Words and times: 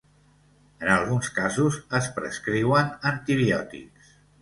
En 0.85 0.91
alguns 0.93 1.29
casos, 1.35 1.79
es 2.01 2.09
prescriuen 2.19 2.93
antibiòtics. 3.15 4.15